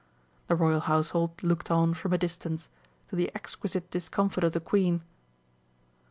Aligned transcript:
The 0.47 0.55
Royal 0.55 0.79
Household 0.79 1.43
looked 1.43 1.69
on 1.69 1.93
from 1.93 2.11
a 2.11 2.17
distance 2.17 2.69
to 3.09 3.15
the 3.15 3.29
exquisite 3.35 3.91
discomfort 3.91 4.43
of 4.43 4.53
the 4.53 4.59
Queen. 4.59 5.01